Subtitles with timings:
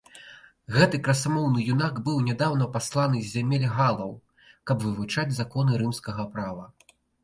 [0.77, 4.11] Гэты красамоўны юнак быў нядаўна пасланы з зямель галаў,
[4.69, 6.65] каб вывучаць законы рымскага права.